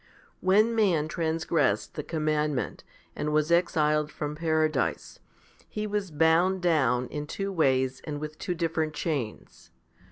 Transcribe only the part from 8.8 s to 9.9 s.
chains.